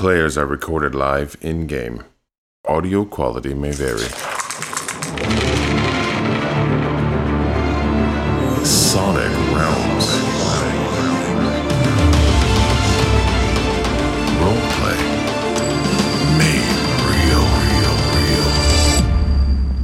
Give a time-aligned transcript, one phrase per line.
[0.00, 2.04] Players are recorded live in game.
[2.66, 3.98] Audio quality may vary.
[8.64, 10.06] Sonic Realms.
[14.40, 14.96] Roleplay.
[16.38, 17.44] Made real.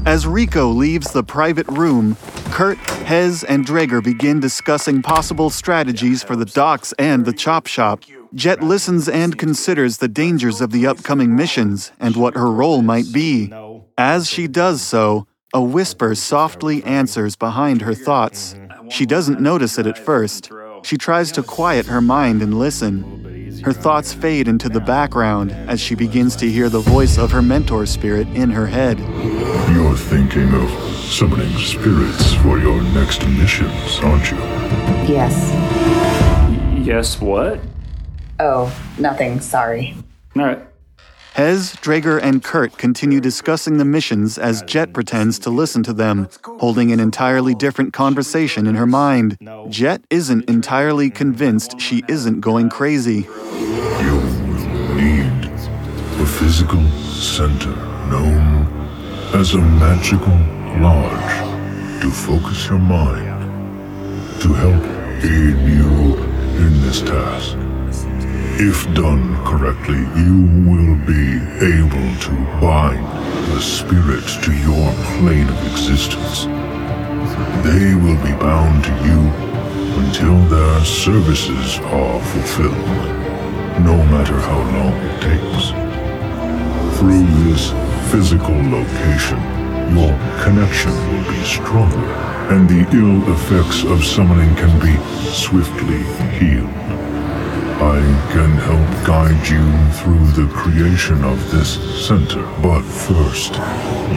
[0.07, 2.17] As Rico leaves the private room,
[2.53, 8.01] Kurt, Hez, and Drager begin discussing possible strategies for the docks and the chop shop.
[8.37, 13.11] Jet listens and considers the dangers of the upcoming missions and what her role might
[13.11, 13.51] be.
[13.97, 18.55] As she does so, a whisper softly answers behind her thoughts.
[18.91, 20.53] She doesn't notice it at first.
[20.83, 23.63] She tries to quiet her mind and listen.
[23.65, 27.41] Her thoughts fade into the background as she begins to hear the voice of her
[27.41, 28.99] mentor spirit in her head.
[29.75, 30.71] You're thinking of
[31.09, 34.37] summoning spirits for your next missions, aren't you?
[35.11, 35.35] Yes.
[36.87, 37.61] Yes, what?
[38.39, 39.41] Oh, nothing.
[39.41, 39.95] Sorry.
[40.37, 40.63] All right.
[41.35, 46.31] Hez, Drager, and Kurt continue discussing the missions as Jet pretends to listen to them,
[46.61, 49.37] holding an entirely different conversation in her mind.
[49.69, 53.27] Jet isn't entirely convinced she isn't going crazy.
[54.01, 57.77] You will need a physical center
[58.09, 58.67] known
[59.35, 60.33] as a magical
[60.81, 63.27] lodge to focus your mind
[64.41, 64.83] to help
[65.23, 66.17] aid you
[66.65, 67.59] in this task.
[68.59, 73.05] If done correctly, you will be able to bind
[73.53, 76.47] the spirits to your plane of existence.
[77.69, 79.21] They will be bound to you
[80.01, 82.89] until their services are fulfilled,
[83.85, 85.73] no matter how long it takes.
[86.99, 87.73] Through this
[88.11, 89.39] physical location,
[89.93, 92.07] your connection will be stronger,
[92.49, 94.97] and the ill effects of summoning can be
[95.31, 96.05] swiftly
[96.39, 96.96] healed.
[97.79, 98.01] I
[98.33, 101.75] can help guide you through the creation of this
[102.07, 103.53] center, but first,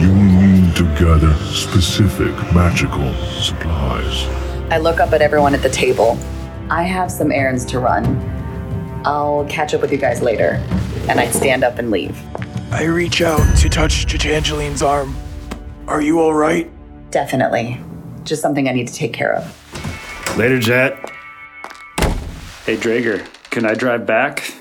[0.00, 4.24] you need to gather specific magical supplies.
[4.72, 6.18] I look up at everyone at the table.
[6.70, 8.06] I have some errands to run.
[9.04, 10.54] I'll catch up with you guys later.
[11.10, 12.18] And I stand up and leave.
[12.72, 15.14] I reach out to touch Angeline's arm.
[15.86, 16.70] Are you all right?
[17.10, 17.78] Definitely.
[18.24, 20.36] Just something I need to take care of.
[20.38, 21.10] Later, Jet.
[22.64, 24.54] Hey, Drager, can I drive back?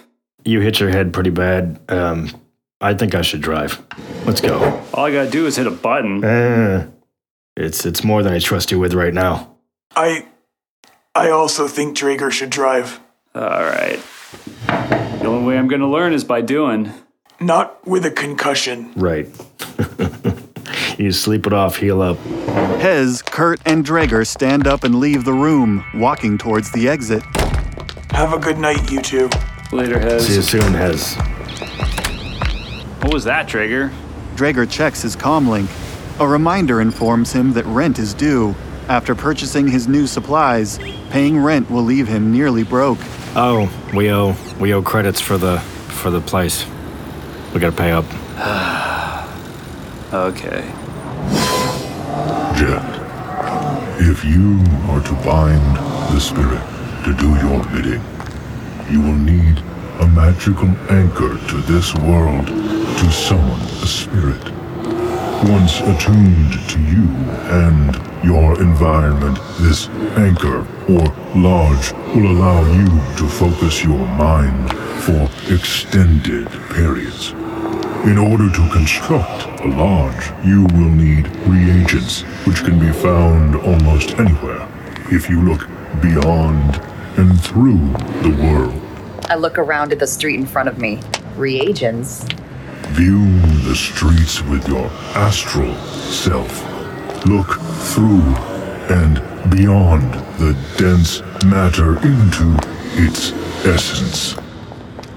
[0.43, 1.79] You hit your head pretty bad.
[1.89, 2.29] Um,
[2.81, 3.81] I think I should drive.
[4.25, 4.83] Let's go.
[4.93, 6.23] All I gotta do is hit a button.
[6.23, 6.87] Eh,
[7.57, 9.55] it's it's more than I trust you with right now.
[9.95, 10.25] I.
[11.15, 12.99] I also think Drager should drive.
[13.35, 13.99] All right.
[14.67, 16.93] The only way I'm gonna learn is by doing.
[17.41, 18.93] Not with a concussion.
[18.95, 19.27] Right.
[20.97, 22.17] you sleep it off, heal up.
[22.79, 27.23] Hez, Kurt, and Drager stand up and leave the room, walking towards the exit.
[28.11, 29.29] Have a good night, you two.
[29.71, 30.27] Later, Hez.
[30.27, 31.15] See you soon, Hez.
[33.01, 33.91] What was that, Drager?
[34.35, 35.69] Drager checks his comlink.
[36.19, 38.55] A reminder informs him that rent is due.
[38.89, 40.79] After purchasing his new supplies,
[41.11, 42.97] paying rent will leave him nearly broke.
[43.35, 46.65] Oh, we owe we owe credits for the for the place.
[47.53, 48.05] We gotta pay up.
[50.11, 50.61] Okay.
[52.57, 52.83] Jet,
[53.99, 54.59] if you
[54.89, 55.77] are to bind
[56.11, 56.78] the spirit
[57.09, 58.03] to do your bidding,
[58.87, 59.57] you will need
[60.01, 64.43] a magical anchor to this world to summon a spirit.
[65.49, 67.07] Once attuned to you
[67.49, 69.87] and your environment, this
[70.17, 71.03] anchor or
[71.35, 72.85] lodge will allow you
[73.17, 74.71] to focus your mind
[75.01, 77.31] for extended periods.
[78.05, 84.11] In order to construct a lodge, you will need reagents, which can be found almost
[84.19, 84.67] anywhere
[85.11, 85.67] if you look
[86.01, 87.79] beyond and through
[88.23, 88.81] the world.
[89.29, 90.99] I look around at the street in front of me.
[91.35, 92.23] Reagents?
[92.93, 96.63] View the streets with your astral self.
[97.25, 97.59] Look
[97.93, 98.21] through
[98.89, 99.15] and
[99.51, 102.57] beyond the dense matter into
[102.93, 103.31] its
[103.65, 104.35] essence.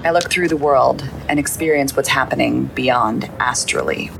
[0.04, 4.10] I look through the world and experience what's happening beyond astrally.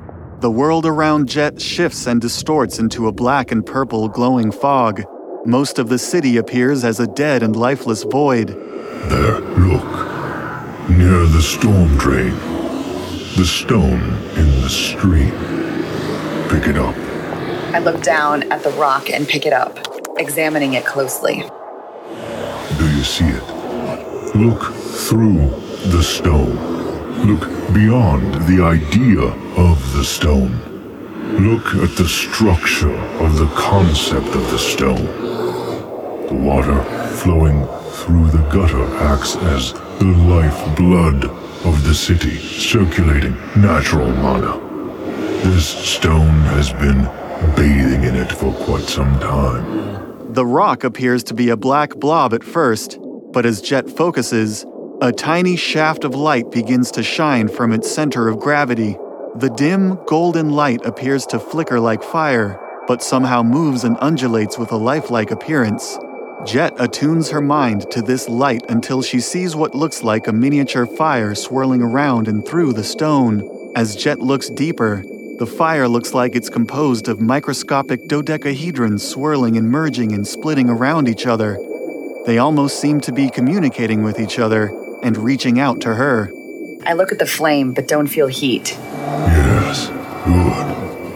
[0.40, 5.02] The world around Jet shifts and distorts into a black and purple glowing fog.
[5.44, 8.50] Most of the city appears as a dead and lifeless void.
[9.08, 10.88] There, look.
[10.88, 12.30] Near the storm drain.
[13.36, 14.02] The stone
[14.36, 15.32] in the stream.
[16.48, 16.94] Pick it up.
[17.74, 19.80] I look down at the rock and pick it up,
[20.16, 21.42] examining it closely.
[22.78, 24.36] Do you see it?
[24.36, 25.50] Look through
[25.90, 26.54] the stone.
[27.26, 29.22] Look beyond the idea
[29.56, 30.60] of the stone.
[31.40, 32.94] Look at the structure
[33.24, 35.31] of the concept of the stone.
[36.32, 36.82] The water
[37.16, 41.26] flowing through the gutter acts as the lifeblood
[41.66, 44.58] of the city, circulating natural mana.
[45.44, 47.02] This stone has been
[47.54, 50.32] bathing in it for quite some time.
[50.32, 52.98] The rock appears to be a black blob at first,
[53.30, 54.64] but as Jet focuses,
[55.02, 58.96] a tiny shaft of light begins to shine from its center of gravity.
[59.34, 62.58] The dim, golden light appears to flicker like fire,
[62.88, 65.98] but somehow moves and undulates with a lifelike appearance.
[66.44, 70.86] Jet attunes her mind to this light until she sees what looks like a miniature
[70.86, 73.72] fire swirling around and through the stone.
[73.76, 75.04] As Jet looks deeper,
[75.38, 81.08] the fire looks like it's composed of microscopic dodecahedrons swirling and merging and splitting around
[81.08, 81.58] each other.
[82.26, 84.72] They almost seem to be communicating with each other
[85.02, 86.30] and reaching out to her.
[86.84, 88.76] I look at the flame but don't feel heat.
[88.76, 89.88] Yes,
[90.24, 90.66] good,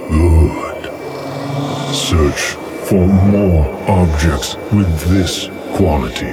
[0.08, 1.94] good.
[1.94, 6.32] Search for more objects with this quality.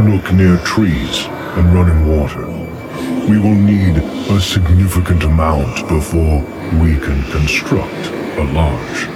[0.00, 2.46] Look near trees and running water.
[3.28, 3.96] We will need
[4.30, 6.40] a significant amount before
[6.80, 8.06] we can construct
[8.38, 9.08] a lodge.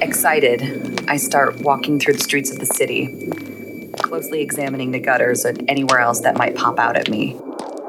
[0.00, 5.68] Excited, I start walking through the streets of the city, closely examining the gutters and
[5.68, 7.36] anywhere else that might pop out at me.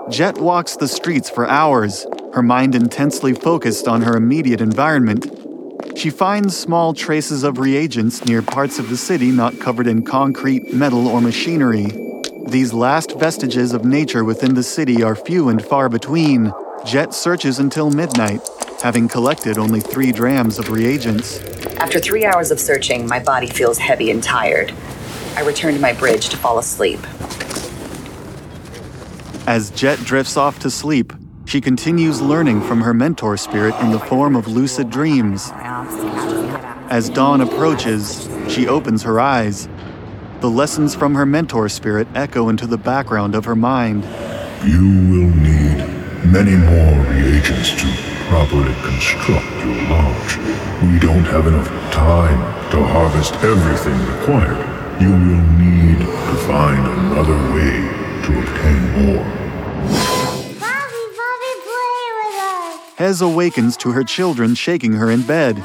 [0.10, 5.39] Jet walks the streets for hours, her mind intensely focused on her immediate environment.
[6.00, 10.74] She finds small traces of reagents near parts of the city not covered in concrete,
[10.74, 11.88] metal, or machinery.
[12.48, 16.54] These last vestiges of nature within the city are few and far between.
[16.86, 18.40] Jet searches until midnight,
[18.82, 21.42] having collected only three drams of reagents.
[21.82, 24.74] After three hours of searching, my body feels heavy and tired.
[25.36, 27.02] I return to my bridge to fall asleep.
[29.46, 31.12] As Jet drifts off to sleep,
[31.44, 35.52] she continues learning from her mentor spirit in the form of lucid dreams.
[36.90, 39.70] As dawn approaches, she opens her eyes.
[40.40, 44.04] The lessons from her mentor spirit echo into the background of her mind.
[44.66, 45.86] You will need
[46.26, 47.88] many more reagents to
[48.28, 50.38] properly construct your lodge.
[50.82, 52.40] We don't have enough time
[52.72, 54.58] to harvest everything required.
[55.00, 57.86] You will need to find another way
[58.24, 59.24] to obtain more.
[60.58, 62.80] Bobby, Bobby, play with us.
[62.98, 65.64] Hez awakens to her children shaking her in bed.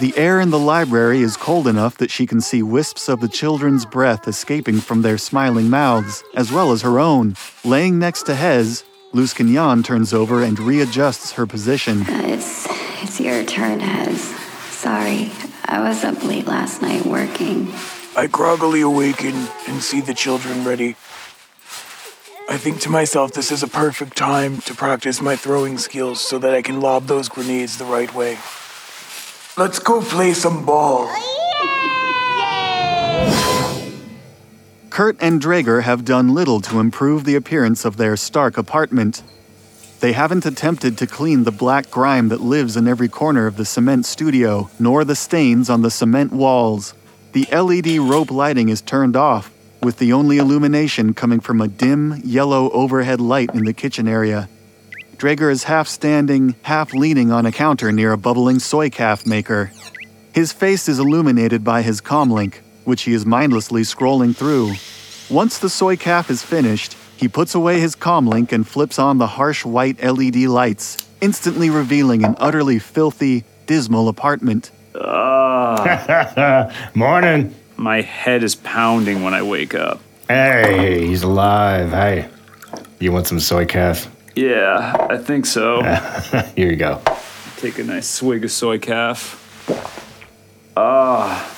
[0.00, 3.28] The air in the library is cold enough that she can see wisps of the
[3.28, 7.36] children's breath escaping from their smiling mouths, as well as her own.
[7.64, 8.82] Laying next to Hez,
[9.12, 12.02] Luz Kenyan turns over and readjusts her position.
[12.02, 12.66] Uh, it's
[13.04, 14.20] it's your turn, Hez.
[14.70, 15.30] Sorry,
[15.66, 17.72] I was up late last night working.
[18.16, 20.96] I groggily awaken and see the children ready.
[22.48, 26.40] I think to myself, this is a perfect time to practice my throwing skills so
[26.40, 28.38] that I can lob those grenades the right way.
[29.56, 31.06] Let's go play some ball.
[34.90, 39.22] Kurt and Drager have done little to improve the appearance of their Stark apartment.
[40.00, 43.64] They haven't attempted to clean the black grime that lives in every corner of the
[43.64, 46.94] cement studio, nor the stains on the cement walls.
[47.30, 52.20] The LED rope lighting is turned off, with the only illumination coming from a dim,
[52.24, 54.48] yellow overhead light in the kitchen area.
[55.18, 59.70] Drager is half standing, half leaning on a counter near a bubbling soycaf maker.
[60.32, 64.72] His face is illuminated by his comlink, which he is mindlessly scrolling through.
[65.34, 69.64] Once the soycaf is finished, he puts away his comlink and flips on the harsh
[69.64, 74.70] white LED lights, instantly revealing an utterly filthy, dismal apartment.
[75.00, 77.54] Ah, Morning.
[77.76, 80.00] my head is pounding when I wake up.
[80.28, 81.90] Hey, he's alive.
[81.90, 82.28] Hey,
[82.98, 84.08] you want some soycaf?
[84.34, 85.82] Yeah, I think so.
[86.56, 87.00] Here you go.
[87.56, 89.40] Take a nice swig of soycaf.
[90.76, 91.50] Ah.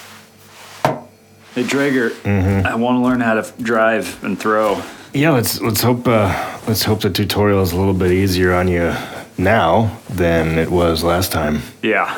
[1.54, 2.66] Hey, Drager, mm-hmm.
[2.66, 4.82] I want to learn how to drive and throw.
[5.14, 8.68] Yeah, let's let's hope uh, let's hope the tutorial is a little bit easier on
[8.68, 8.94] you
[9.38, 11.62] now than it was last time.
[11.82, 12.14] Yeah.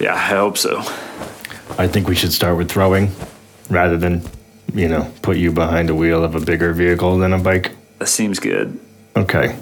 [0.00, 0.80] Yeah, I hope so.
[1.78, 3.10] I think we should start with throwing,
[3.68, 4.22] rather than,
[4.74, 7.72] you know, put you behind the wheel of a bigger vehicle than a bike.
[7.98, 8.78] That seems good.
[9.16, 9.56] Okay.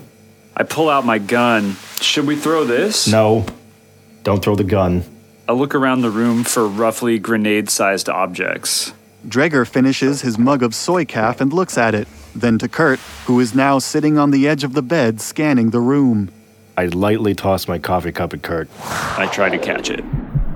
[0.56, 1.76] I pull out my gun.
[2.00, 3.06] Should we throw this?
[3.08, 3.46] No,
[4.22, 5.04] don't throw the gun.
[5.48, 8.92] I look around the room for roughly grenade sized objects.
[9.26, 13.54] Drager finishes his mug of soycaf and looks at it, then to Kurt, who is
[13.54, 16.30] now sitting on the edge of the bed scanning the room.
[16.76, 18.68] I lightly toss my coffee cup at Kurt.
[18.80, 20.04] I try to catch it.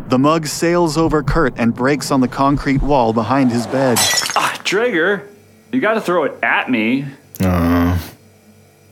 [0.09, 3.99] The mug sails over Kurt and breaks on the concrete wall behind his bed.
[4.35, 5.29] Ah, Drager,
[5.73, 7.07] you gotta throw it at me.
[7.41, 7.99] Uh,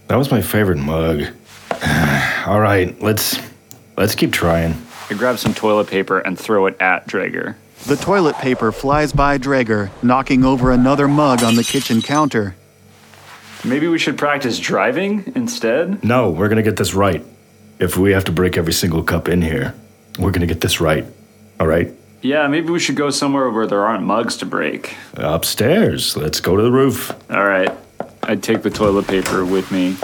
[0.09, 1.25] that was my favorite mug.
[2.47, 3.39] All right, let's
[3.97, 4.75] let's keep trying.
[5.11, 7.57] I grab some toilet paper and throw it at Drager.
[7.87, 12.55] The toilet paper flies by Drager, knocking over another mug on the kitchen counter.
[13.65, 16.05] Maybe we should practice driving instead?
[16.05, 17.25] No, we're gonna get this right.
[17.79, 19.75] If we have to break every single cup in here,
[20.19, 21.05] we're gonna get this right.
[21.61, 21.93] All right?
[22.23, 24.97] Yeah, maybe we should go somewhere where there aren't mugs to break.
[25.15, 26.17] Upstairs.
[26.17, 27.13] Let's go to the roof.
[27.31, 27.71] All right.
[28.27, 29.97] I'd take the toilet paper with me.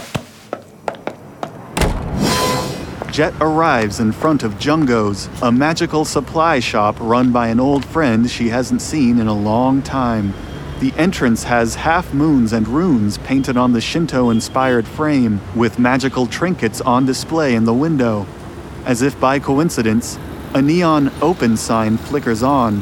[3.11, 8.31] Jet arrives in front of Jungo's, a magical supply shop run by an old friend
[8.31, 10.35] she hasn't seen in a long time.
[10.81, 16.27] The entrance has half moons and runes painted on the Shinto inspired frame, with magical
[16.27, 18.27] trinkets on display in the window.
[18.85, 20.19] As if by coincidence,
[20.55, 22.81] a neon open sign flickers on.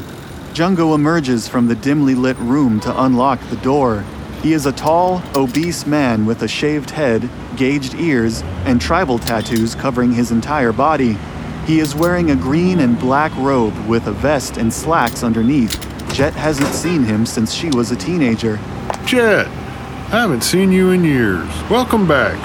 [0.53, 4.03] Jungo emerges from the dimly lit room to unlock the door.
[4.41, 9.75] He is a tall, obese man with a shaved head, gauged ears, and tribal tattoos
[9.75, 11.17] covering his entire body.
[11.65, 15.77] He is wearing a green and black robe with a vest and slacks underneath.
[16.13, 18.57] Jet hasn't seen him since she was a teenager.
[19.05, 21.49] Jet, I haven't seen you in years.
[21.69, 22.37] Welcome back.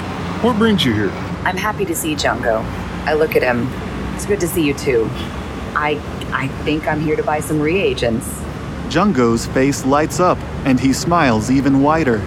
[0.43, 1.11] What brings you here?
[1.45, 2.61] I'm happy to see Jungo.
[3.05, 3.69] I look at him.
[4.15, 5.07] It's good to see you too.
[5.77, 6.01] I
[6.33, 8.27] I think I'm here to buy some reagents.
[8.89, 12.21] Jungo's face lights up, and he smiles even wider.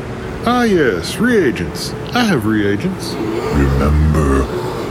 [0.46, 1.92] Ah, yes, reagents.
[2.14, 3.12] I have reagents.
[3.12, 4.38] Remember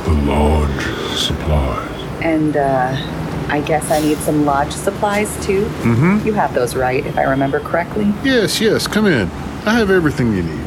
[0.04, 2.02] the lodge supplies.
[2.22, 3.14] And uh
[3.50, 5.64] I guess I need some lodge supplies too.
[5.82, 6.28] Mm-hmm.
[6.28, 8.14] You have those right, if I remember correctly.
[8.22, 9.30] Yes, yes, come in.
[9.66, 10.66] I have everything you need.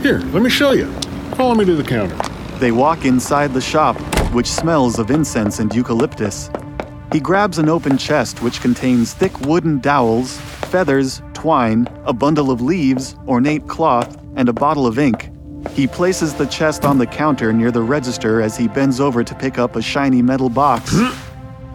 [0.00, 0.90] Here, let me show you.
[1.36, 2.16] Follow me to the counter.
[2.58, 3.96] They walk inside the shop,
[4.32, 6.50] which smells of incense and eucalyptus.
[7.12, 10.38] He grabs an open chest which contains thick wooden dowels,
[10.70, 15.28] feathers, twine, a bundle of leaves, ornate cloth, and a bottle of ink.
[15.72, 19.34] He places the chest on the counter near the register as he bends over to
[19.34, 20.96] pick up a shiny metal box.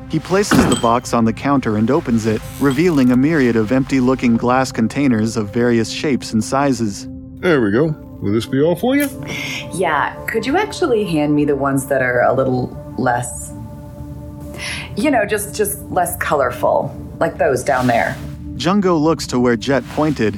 [0.10, 4.00] He places the box on the counter and opens it, revealing a myriad of empty
[4.00, 7.10] looking glass containers of various shapes and sizes.
[7.42, 7.88] There we go.
[8.22, 9.10] Will this be all for you?
[9.74, 13.52] Yeah, could you actually hand me the ones that are a little less
[14.96, 18.16] you know, just just less colorful, like those down there.
[18.58, 20.34] Jungo looks to where Jet pointed.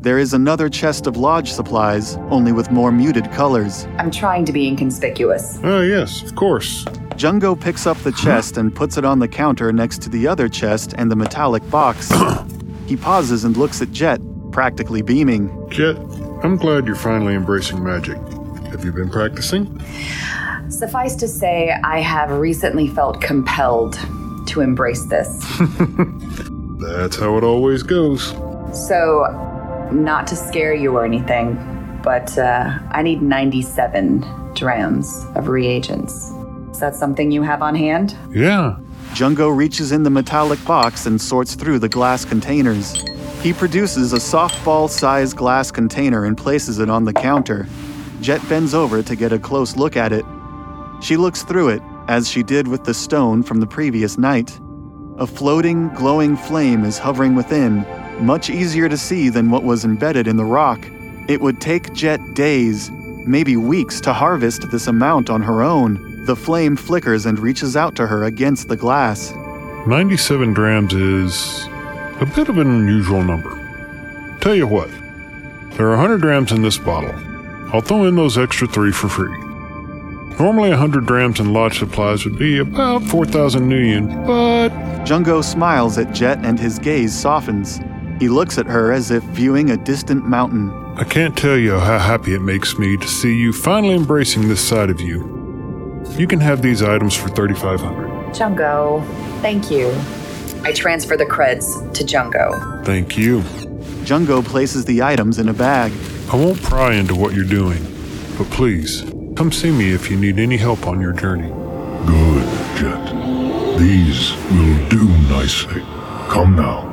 [0.00, 3.88] There is another chest of lodge supplies, only with more muted colors.
[3.98, 5.58] I'm trying to be inconspicuous.
[5.64, 6.84] Ah, yes, of course.
[7.16, 10.48] Jungo picks up the chest and puts it on the counter next to the other
[10.48, 12.12] chest and the metallic box.
[12.86, 14.20] he pauses and looks at Jet,
[14.52, 15.50] practically beaming.
[15.68, 15.96] Jet,
[16.44, 18.18] I'm glad you're finally embracing magic.
[18.70, 19.82] Have you been practicing?
[20.68, 23.98] Suffice to say, I have recently felt compelled
[24.46, 25.44] to embrace this.
[26.94, 28.28] That's how it always goes.
[28.72, 29.26] So,
[29.92, 31.56] not to scare you or anything,
[32.04, 36.30] but uh, I need 97 drams of reagents.
[36.70, 38.16] Is that something you have on hand?
[38.30, 38.76] Yeah.
[39.10, 42.92] Jungo reaches in the metallic box and sorts through the glass containers.
[43.42, 47.66] He produces a softball sized glass container and places it on the counter.
[48.20, 50.24] Jet bends over to get a close look at it.
[51.02, 54.58] She looks through it, as she did with the stone from the previous night.
[55.18, 57.86] A floating, glowing flame is hovering within,
[58.18, 60.84] much easier to see than what was embedded in the rock.
[61.28, 62.90] It would take Jet days,
[63.24, 66.24] maybe weeks, to harvest this amount on her own.
[66.24, 69.32] The flame flickers and reaches out to her against the glass.
[69.86, 71.68] 97 drams is
[72.20, 73.50] a bit of an unusual number.
[74.40, 74.90] Tell you what,
[75.76, 77.14] there are 100 grams in this bottle.
[77.72, 79.43] I'll throw in those extra three for free.
[80.38, 84.70] Normally, 100 drams in lodge supplies would be about 4,000 nuyen, but.
[85.04, 87.78] Jungo smiles at Jet and his gaze softens.
[88.18, 90.70] He looks at her as if viewing a distant mountain.
[90.96, 94.66] I can't tell you how happy it makes me to see you finally embracing this
[94.66, 96.02] side of you.
[96.16, 98.32] You can have these items for 3,500.
[98.34, 99.04] Jungo,
[99.42, 99.94] thank you.
[100.62, 102.84] I transfer the creds to Jungo.
[102.86, 103.40] Thank you.
[104.06, 105.92] Jungo places the items in a bag.
[106.32, 107.82] I won't pry into what you're doing,
[108.38, 109.02] but please,
[109.34, 111.48] come see me if you need any help on your journey.
[112.06, 112.46] Good,
[112.78, 113.78] Jet.
[113.78, 115.80] These will do nicely.
[116.28, 116.90] Come now.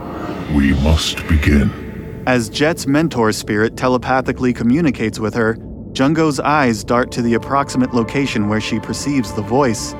[0.55, 2.23] We must begin.
[2.27, 5.57] As Jet's mentor spirit telepathically communicates with her,
[5.91, 9.93] Jungo's eyes dart to the approximate location where she perceives the voice.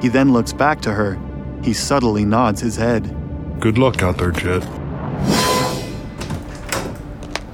[0.00, 1.18] He then looks back to her.
[1.62, 3.16] He subtly nods his head.
[3.60, 4.62] Good luck out there, Jet.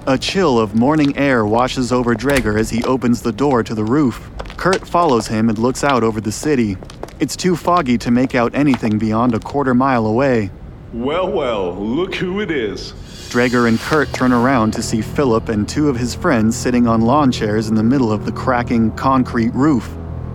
[0.09, 3.85] A chill of morning air washes over Drager as he opens the door to the
[3.85, 4.31] roof.
[4.57, 6.79] Kurt follows him and looks out over the city.
[7.21, 10.51] It's too foggy to make out anything beyond a quarter mile away.
[10.95, 12.93] Well, well, look who it is.
[13.29, 17.03] Drager and Kurt turn around to see Philip and two of his friends sitting on
[17.03, 19.95] lawn chairs in the middle of the cracking concrete roof.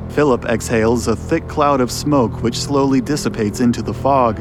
[0.09, 4.39] Philip exhales a thick cloud of smoke which slowly dissipates into the fog.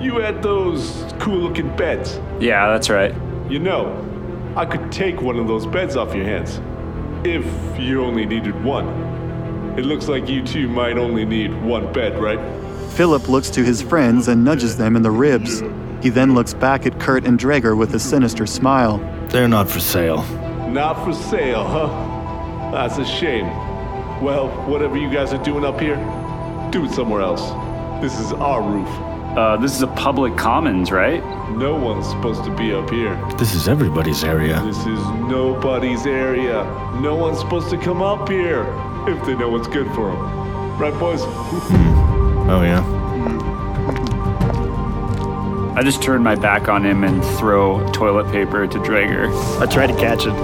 [0.00, 2.20] You had those cool looking beds.
[2.38, 3.12] Yeah, that's right.
[3.50, 4.06] You know,
[4.56, 6.60] I could take one of those beds off your hands.
[7.22, 7.44] if
[7.78, 8.88] you only needed one.
[9.78, 12.40] It looks like you two might only need one bed, right?
[12.92, 15.62] Philip looks to his friends and nudges them in the ribs.
[16.02, 18.98] He then looks back at Kurt and Drager with a sinister smile.
[19.28, 20.22] They're not for sale.
[20.70, 22.70] Not for sale, huh?
[22.72, 23.46] That's a shame.
[24.22, 25.96] Well, whatever you guys are doing up here,
[26.70, 27.42] do it somewhere else.
[28.02, 28.88] This is our roof.
[29.36, 31.22] Uh, this is a public commons, right?
[31.56, 33.14] No one's supposed to be up here.
[33.38, 34.60] This is everybody's area.
[34.64, 36.64] This is nobody's area.
[37.00, 38.64] No one's supposed to come up here
[39.06, 40.78] if they know what's good for them.
[40.78, 41.20] Right, boys?
[42.50, 42.84] Oh, yeah.
[45.76, 49.30] I just turn my back on him and throw toilet paper to Drager.
[49.60, 50.34] I try to catch it.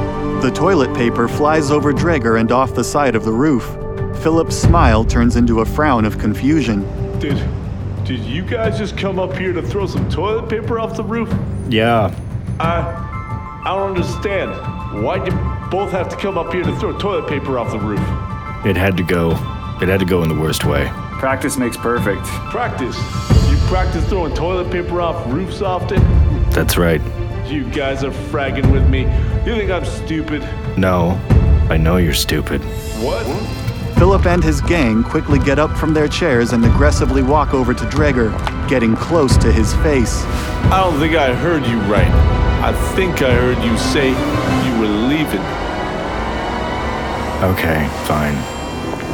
[0.41, 3.65] The toilet paper flies over Drager and off the side of the roof.
[4.23, 6.83] Philip's smile turns into a frown of confusion.
[7.19, 7.39] Did
[8.07, 11.29] did you guys just come up here to throw some toilet paper off the roof?
[11.69, 12.15] Yeah.
[12.61, 13.03] I
[13.65, 14.53] I don't understand.
[15.03, 15.33] Why'd you
[15.71, 18.01] both have to come up here to throw toilet paper off the roof?
[18.65, 19.33] It had to go.
[19.83, 20.89] It had to go in the worst way.
[21.19, 22.25] Practice makes perfect.
[22.51, 22.97] Practice.
[23.51, 26.01] You practice throwing toilet paper off roofs often?
[26.51, 27.01] That's right.
[27.47, 29.01] You guys are fragging with me.
[29.45, 30.43] You think I'm stupid?
[30.79, 31.21] No,
[31.69, 32.61] I know you're stupid.
[33.03, 33.27] What?
[33.99, 37.85] Philip and his gang quickly get up from their chairs and aggressively walk over to
[37.87, 38.31] Drager,
[38.69, 40.23] getting close to his face.
[40.71, 42.11] I don't think I heard you right.
[42.63, 45.41] I think I heard you say you were leaving.
[47.43, 48.35] Okay, fine.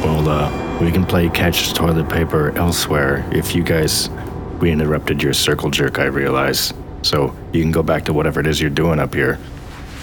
[0.03, 4.09] Well, uh, we can play catch toilet paper elsewhere if you guys.
[4.59, 6.73] We interrupted your circle jerk, I realize.
[7.03, 9.39] So you can go back to whatever it is you're doing up here.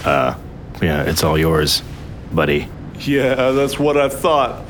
[0.04, 0.38] Uh,
[0.80, 1.82] yeah, it's all yours,
[2.32, 2.68] buddy.
[3.00, 4.64] Yeah, that's what I thought.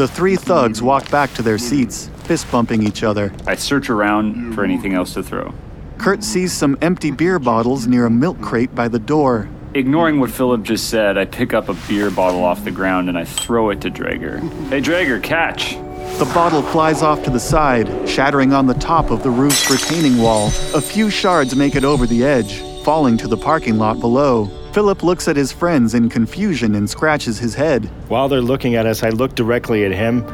[0.00, 3.34] The three thugs walk back to their seats, fist bumping each other.
[3.46, 5.52] I search around for anything else to throw.
[5.98, 9.50] Kurt sees some empty beer bottles near a milk crate by the door.
[9.74, 13.18] Ignoring what Philip just said, I pick up a beer bottle off the ground and
[13.18, 14.40] I throw it to Drager.
[14.70, 15.74] Hey, Drager, catch!
[16.18, 20.16] The bottle flies off to the side, shattering on the top of the roof's retaining
[20.16, 20.46] wall.
[20.74, 24.46] A few shards make it over the edge, falling to the parking lot below.
[24.72, 27.86] Philip looks at his friends in confusion and scratches his head.
[28.08, 30.24] While they're looking at us, I look directly at him.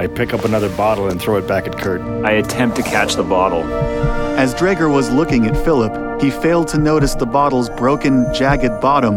[0.00, 2.00] I pick up another bottle and throw it back at Kurt.
[2.24, 3.62] I attempt to catch the bottle.
[4.36, 9.16] As Drager was looking at Philip, he failed to notice the bottle's broken, jagged bottom.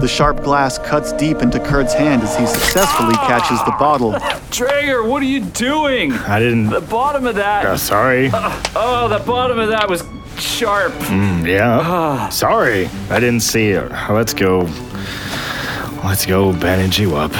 [0.00, 4.12] The sharp glass cuts deep into Kurt's hand as he successfully catches the bottle.
[4.50, 6.12] Drager, what are you doing?
[6.12, 6.70] I didn't.
[6.70, 7.66] The bottom of that.
[7.66, 8.30] Uh, sorry.
[8.32, 10.02] Oh, the bottom of that was
[10.40, 10.92] sharp.
[10.94, 12.28] Mm, yeah.
[12.30, 12.88] sorry.
[13.10, 13.90] I didn't see it.
[14.10, 14.68] Let's go.
[16.04, 17.32] Let's go bandage you up.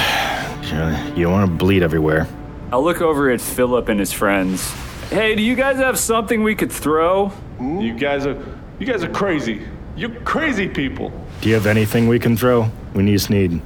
[0.63, 2.27] You- You don't want to bleed everywhere.
[2.71, 4.71] I'll look over at Philip and his friends.
[5.09, 7.31] Hey, do you guys have something we could throw?
[7.59, 8.37] You guys are
[8.79, 9.61] you guys are crazy.
[9.97, 11.11] You're crazy people.
[11.41, 12.69] Do you have anything we can throw?
[12.93, 13.59] We just need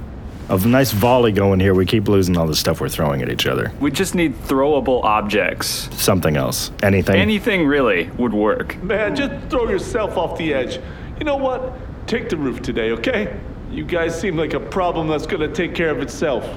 [0.48, 1.74] a nice volley going here.
[1.74, 3.72] We keep losing all the stuff we're throwing at each other.
[3.80, 5.88] We just need throwable objects.
[6.00, 6.70] Something else.
[6.82, 7.16] Anything?
[7.16, 8.82] Anything really would work.
[8.82, 10.78] Man, just throw yourself off the edge.
[11.18, 11.72] You know what?
[12.06, 13.38] Take the roof today, okay?
[13.70, 16.48] You guys seem like a problem that's gonna take care of itself.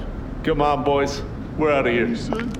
[0.44, 1.22] Come on, boys.
[1.56, 2.14] We're out of here.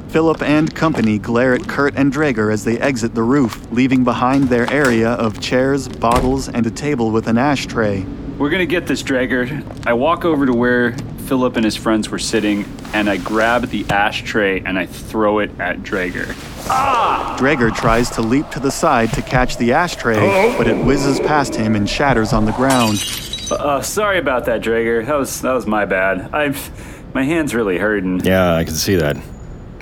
[0.08, 4.48] Philip and company glare at Kurt and Drager as they exit the roof, leaving behind
[4.48, 8.04] their area of chairs, bottles, and a table with an ashtray.
[8.38, 9.62] We're gonna get this, Drager.
[9.86, 10.96] I walk over to where
[11.28, 12.64] Philip and his friends were sitting,
[12.94, 16.34] and I grab the ashtray and I throw it at Drager.
[16.70, 17.36] Ah!
[17.38, 21.54] Drager tries to leap to the side to catch the ashtray, but it whizzes past
[21.54, 23.04] him and shatters on the ground.
[23.50, 25.04] Uh, sorry about that, Drager.
[25.04, 26.34] That was that was my bad.
[26.34, 26.70] I've
[27.14, 28.20] my hands really hurting.
[28.20, 29.18] Yeah, I can see that.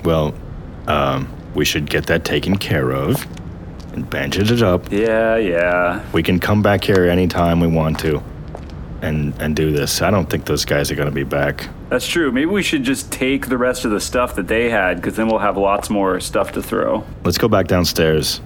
[0.03, 0.33] Well,
[0.87, 3.25] um, we should get that taken care of
[3.93, 4.91] and bandage it up.
[4.91, 6.03] Yeah, yeah.
[6.11, 8.21] We can come back here anytime we want to
[9.01, 10.01] and and do this.
[10.01, 11.69] I don't think those guys are going to be back.
[11.89, 12.31] That's true.
[12.31, 15.27] Maybe we should just take the rest of the stuff that they had, because then
[15.27, 17.05] we'll have lots more stuff to throw.
[17.23, 18.41] Let's go back downstairs.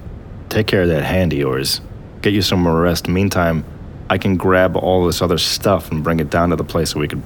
[0.48, 1.80] Take care of that hand of yours.
[2.20, 3.08] Get you some more rest.
[3.08, 3.64] Meantime,
[4.10, 7.00] I can grab all this other stuff and bring it down to the place so
[7.00, 7.22] we could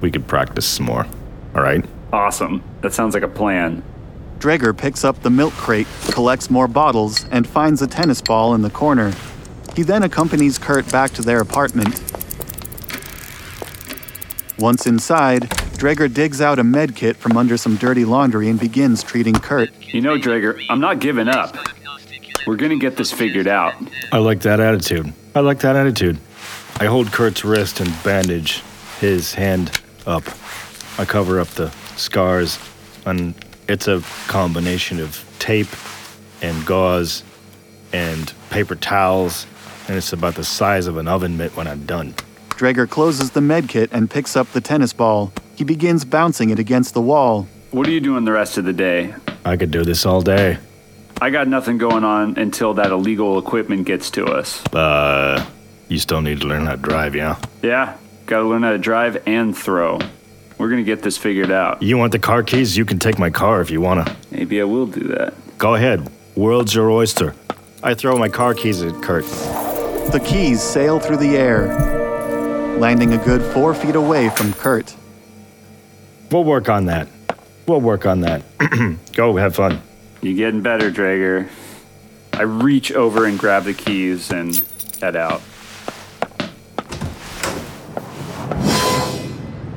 [0.00, 1.06] we could practice some more.
[1.54, 1.84] All right?
[2.12, 2.62] Awesome.
[2.80, 3.82] That sounds like a plan.
[4.38, 8.62] Drager picks up the milk crate, collects more bottles, and finds a tennis ball in
[8.62, 9.12] the corner.
[9.76, 12.09] He then accompanies Kurt back to their apartment.
[14.60, 19.02] Once inside, Drager digs out a med kit from under some dirty laundry and begins
[19.02, 19.70] treating Kurt.
[19.80, 21.56] You know, Drager, I'm not giving up.
[22.46, 23.72] We're gonna get this figured out.
[24.12, 25.14] I like that attitude.
[25.34, 26.18] I like that attitude.
[26.78, 28.62] I hold Kurt's wrist and bandage
[29.00, 30.24] his hand up.
[30.98, 32.58] I cover up the scars,
[33.06, 33.34] and
[33.66, 35.68] it's a combination of tape
[36.42, 37.24] and gauze
[37.94, 39.46] and paper towels,
[39.88, 42.14] and it's about the size of an oven mitt when I'm done.
[42.60, 45.32] Drager closes the medkit and picks up the tennis ball.
[45.56, 47.48] He begins bouncing it against the wall.
[47.70, 49.14] What are you doing the rest of the day?
[49.46, 50.58] I could do this all day.
[51.22, 54.62] I got nothing going on until that illegal equipment gets to us.
[54.74, 55.42] Uh,
[55.88, 57.40] you still need to learn how to drive, yeah?
[57.62, 57.96] Yeah,
[58.26, 59.98] gotta learn how to drive and throw.
[60.58, 61.82] We're gonna get this figured out.
[61.82, 62.76] You want the car keys?
[62.76, 64.14] You can take my car if you wanna.
[64.30, 65.32] Maybe I will do that.
[65.56, 66.10] Go ahead.
[66.36, 67.34] World's your oyster.
[67.82, 69.24] I throw my car keys at Kurt.
[70.12, 71.68] The keys sail through the air,
[72.80, 74.96] landing a good four feet away from Kurt.
[76.30, 77.08] We'll work on that.
[77.66, 78.42] We'll work on that.
[79.12, 79.82] Go, have fun.
[80.22, 81.48] You're getting better, Drager.
[82.32, 84.56] I reach over and grab the keys and
[85.00, 85.42] head out.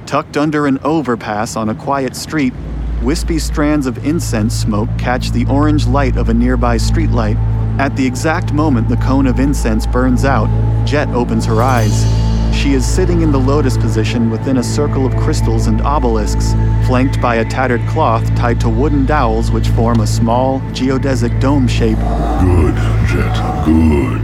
[0.05, 2.53] Tucked under an overpass on a quiet street,
[3.01, 7.35] wispy strands of incense smoke catch the orange light of a nearby streetlight.
[7.79, 10.47] At the exact moment the cone of incense burns out,
[10.85, 12.22] Jet opens her eyes.
[12.53, 16.53] She is sitting in the lotus position within a circle of crystals and obelisks,
[16.87, 21.67] flanked by a tattered cloth tied to wooden dowels which form a small, geodesic dome
[21.67, 21.97] shape.
[21.97, 22.75] Good,
[23.09, 24.21] Jet, good.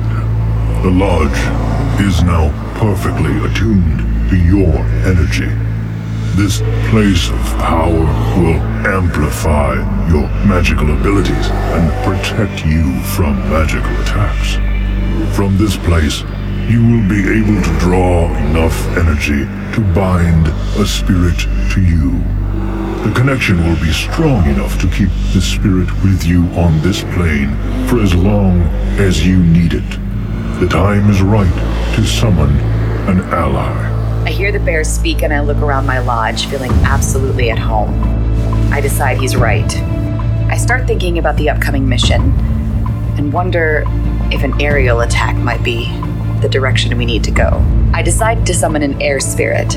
[0.83, 5.51] The Lodge is now perfectly attuned to your energy.
[6.37, 7.99] This place of power
[8.39, 9.73] will amplify
[10.09, 14.55] your magical abilities and protect you from magical attacks.
[15.35, 16.23] From this place,
[16.69, 21.39] you will be able to draw enough energy to bind a spirit
[21.71, 22.11] to you.
[23.03, 27.49] The connection will be strong enough to keep the spirit with you on this plane
[27.87, 28.61] for as long
[28.99, 29.89] as you need it.
[30.59, 32.51] The time is right to summon
[33.09, 34.25] an ally.
[34.25, 37.99] I hear the bear speak and I look around my lodge, feeling absolutely at home.
[38.71, 39.75] I decide he's right.
[40.51, 42.21] I start thinking about the upcoming mission
[43.17, 43.85] and wonder
[44.31, 45.85] if an aerial attack might be
[46.41, 47.63] the direction we need to go.
[47.93, 49.69] I decide to summon an air spirit.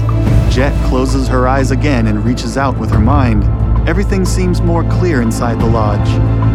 [0.50, 3.44] Jet closes her eyes again and reaches out with her mind.
[3.88, 6.08] Everything seems more clear inside the lodge.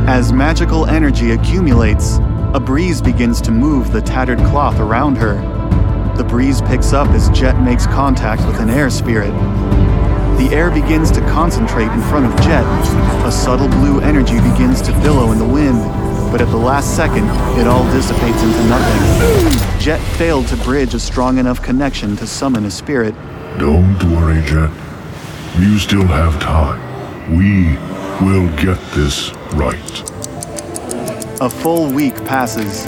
[0.08, 2.20] As magical energy accumulates,
[2.54, 5.36] a breeze begins to move the tattered cloth around her.
[6.16, 9.32] The breeze picks up as Jet makes contact with an air spirit.
[10.38, 12.64] The air begins to concentrate in front of Jet.
[13.26, 15.78] A subtle blue energy begins to billow in the wind,
[16.32, 17.26] but at the last second,
[17.60, 19.80] it all dissipates into nothing.
[19.80, 23.16] Jet failed to bridge a strong enough connection to summon a spirit.
[23.58, 24.72] Don't worry, Jet.
[25.58, 26.80] You still have time.
[27.36, 27.78] We
[28.26, 30.04] will get this right.
[31.42, 32.86] A full week passes.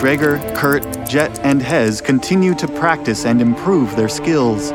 [0.00, 4.72] Drager, Kurt, Jet, and Hez continue to practice and improve their skills.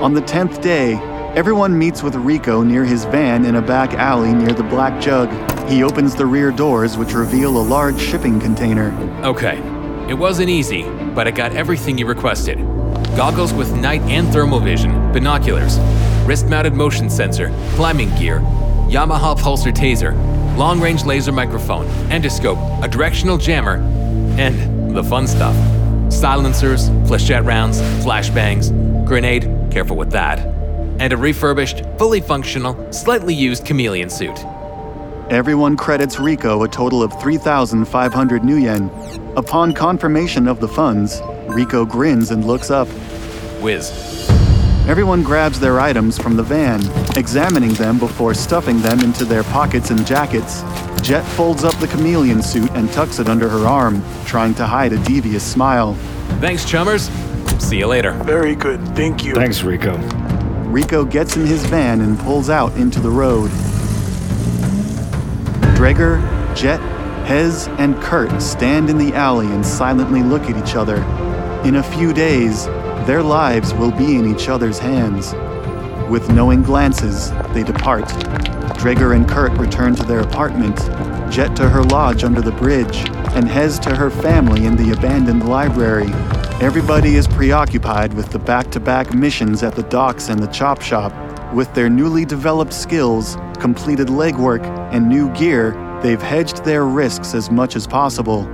[0.00, 0.94] On the tenth day,
[1.34, 5.28] everyone meets with Rico near his van in a back alley near the Black Jug.
[5.68, 8.92] He opens the rear doors, which reveal a large shipping container.
[9.24, 9.58] Okay,
[10.08, 10.82] it wasn't easy,
[11.14, 12.58] but I got everything you requested
[13.16, 15.78] goggles with night and thermal vision, binoculars,
[16.26, 18.40] wrist mounted motion sensor, climbing gear,
[18.88, 20.14] Yamaha pulsar taser,
[20.56, 23.76] long range laser microphone, endoscope, a directional jammer,
[24.38, 25.54] and the fun stuff
[26.12, 28.70] silencers, flechette rounds, flashbangs,
[29.06, 30.38] grenade, careful with that,
[31.00, 34.36] and a refurbished, fully functional, slightly used chameleon suit.
[35.30, 39.36] Everyone credits Rico a total of 3,500 nuyen.
[39.36, 42.88] Upon confirmation of the funds, Rico grins and looks up.
[43.60, 43.90] Wiz.
[44.88, 46.80] Everyone grabs their items from the van,
[47.16, 50.62] examining them before stuffing them into their pockets and jackets.
[51.02, 54.92] Jet folds up the chameleon suit and tucks it under her arm, trying to hide
[54.92, 55.94] a devious smile.
[56.40, 57.08] Thanks, chummers.
[57.58, 58.12] See you later.
[58.24, 59.34] Very good, thank you.
[59.34, 59.96] Thanks, Rico.
[60.66, 63.50] Rico gets in his van and pulls out into the road.
[65.82, 66.22] Drager,
[66.54, 66.78] Jet,
[67.26, 70.98] Hez, and Kurt stand in the alley and silently look at each other.
[71.66, 72.66] In a few days,
[73.04, 75.32] their lives will be in each other's hands.
[76.08, 78.08] With knowing glances, they depart.
[78.78, 80.76] Gregor and Kurt return to their apartment,
[81.32, 82.98] Jet to her lodge under the bridge,
[83.34, 86.12] and Hez to her family in the abandoned library.
[86.64, 90.80] Everybody is preoccupied with the back to back missions at the docks and the chop
[90.80, 91.12] shop.
[91.52, 95.70] With their newly developed skills, completed legwork, and new gear,
[96.02, 98.48] they've hedged their risks as much as possible.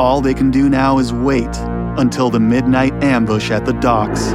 [0.00, 1.56] All they can do now is wait
[1.96, 4.32] until the midnight ambush at the docks.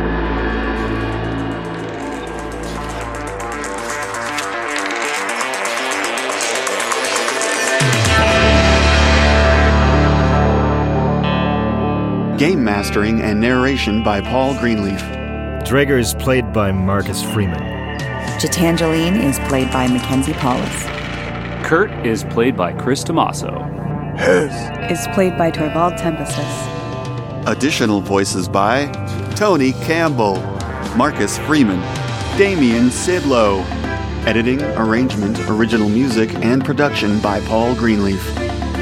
[12.40, 15.02] Game mastering and narration by Paul Greenleaf.
[15.68, 17.85] Drager is played by Marcus Freeman.
[18.40, 20.84] Jet Angeline is played by Mackenzie Paulus.
[21.66, 23.52] Kurt is played by Chris Tomaso.
[24.18, 24.52] Hez
[24.92, 27.48] Is played by Torvald Tempestus.
[27.48, 28.88] Additional voices by
[29.36, 30.36] Tony Campbell,
[30.96, 31.80] Marcus Freeman,
[32.38, 33.64] Damian Sidlow.
[34.26, 38.22] Editing, arrangement, original music, and production by Paul Greenleaf.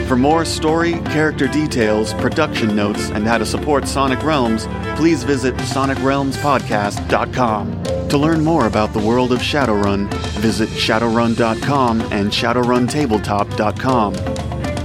[0.08, 5.56] For more story, character details, production notes, and how to support Sonic Realms, please visit
[5.56, 7.93] sonicrealmspodcast.com.
[8.14, 10.08] To learn more about the world of Shadowrun,
[10.40, 14.33] visit shadowrun.com and shadowruntabletop.com.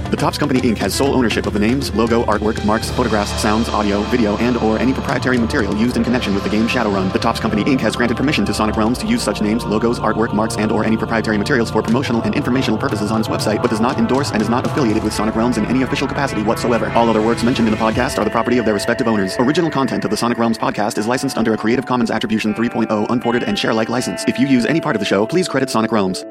[0.09, 0.79] The Topps Company Inc.
[0.79, 4.79] has sole ownership of the names, logo, artwork, marks, photographs, sounds, audio, video, and or
[4.79, 7.13] any proprietary material used in connection with the game Shadowrun.
[7.13, 7.79] The Topps Company Inc.
[7.81, 10.83] has granted permission to Sonic Realms to use such names, logos, artwork, marks, and or
[10.83, 14.31] any proprietary materials for promotional and informational purposes on its website, but does not endorse
[14.31, 16.89] and is not affiliated with Sonic Realms in any official capacity whatsoever.
[16.93, 19.35] All other works mentioned in the podcast are the property of their respective owners.
[19.37, 23.11] Original content of the Sonic Realms podcast is licensed under a Creative Commons Attribution 3.0
[23.11, 24.25] unported and share-like license.
[24.27, 26.25] If you use any part of the show, please credit Sonic Realms.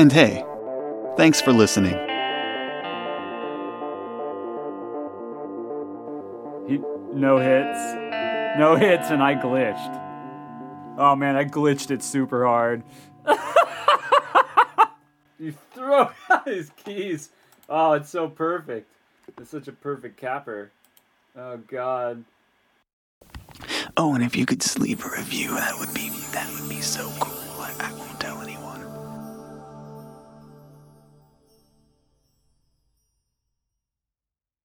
[0.00, 0.44] And hey,
[1.16, 2.09] thanks for listening.
[7.12, 8.58] No hits.
[8.58, 10.08] No hits, and I glitched.
[10.98, 12.82] Oh man, I glitched it super hard.
[15.38, 17.30] you throw out his keys.
[17.68, 18.90] Oh, it's so perfect.
[19.38, 20.72] It's such a perfect capper.
[21.36, 22.24] Oh god.
[23.96, 27.10] Oh, and if you could leave a review, that would be that would be so
[27.20, 28.09] cool.